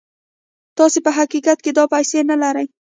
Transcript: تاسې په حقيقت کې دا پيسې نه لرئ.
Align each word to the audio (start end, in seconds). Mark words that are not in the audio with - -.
تاسې 0.77 0.99
په 1.05 1.11
حقيقت 1.17 1.57
کې 1.63 1.71
دا 1.77 1.83
پيسې 1.93 2.19
نه 2.29 2.35
لرئ. 2.41 2.65